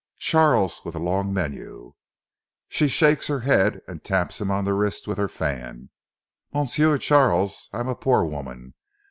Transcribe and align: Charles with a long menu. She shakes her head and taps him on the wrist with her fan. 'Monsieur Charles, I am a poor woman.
Charles 0.17 0.83
with 0.83 0.95
a 0.95 0.97
long 0.97 1.31
menu. 1.31 1.93
She 2.67 2.87
shakes 2.87 3.27
her 3.27 3.41
head 3.41 3.83
and 3.87 4.03
taps 4.03 4.41
him 4.41 4.49
on 4.49 4.65
the 4.65 4.73
wrist 4.73 5.07
with 5.07 5.19
her 5.19 5.27
fan. 5.29 5.91
'Monsieur 6.51 6.97
Charles, 6.97 7.69
I 7.71 7.81
am 7.81 7.87
a 7.87 7.93
poor 7.93 8.25
woman. 8.25 8.73